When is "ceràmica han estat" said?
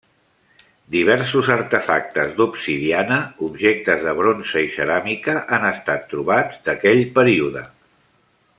4.77-6.09